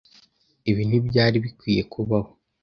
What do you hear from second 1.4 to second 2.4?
bikwiye kubaho.